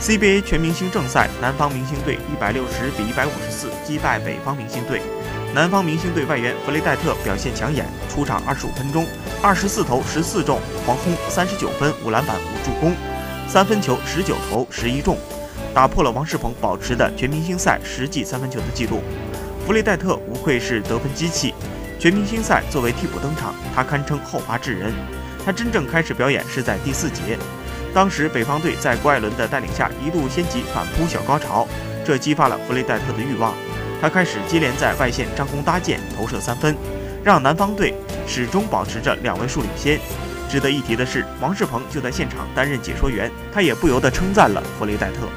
[0.00, 5.02] CBA 全明星正赛，南方明星队一百六十比一百五十四击败北方明星队。
[5.54, 9.06] 南方明星队外援弗雷戴特表现抢眼，出场二十五分钟，
[9.42, 12.94] 二十四投十四中，狂轰三十九分、五篮板、五助攻，
[13.46, 15.18] 三分球十九投十一中，
[15.74, 19.02] 打破了王仕鹏保持的全明星赛十记三分球的记录。
[19.66, 21.52] 弗雷戴特无愧是得分机器，
[21.98, 24.94] 全明星赛作为替补登场，他堪称后发制人。
[25.44, 27.38] 他真正开始表演是在第四节。
[27.92, 31.66] 当时北方队在郭艾伦的带领下一度掀起反扑小高潮，
[32.04, 33.52] 这激发了弗雷戴特的欲望，
[34.00, 36.76] 他开始接连在外线张弓搭箭投射三分，
[37.24, 37.94] 让南方队
[38.26, 39.98] 始终保持着两位数领先。
[40.48, 45.28] 值得一提的是，王仕鹏就在现场担任解说员，他也不由得称赞了弗雷戴特。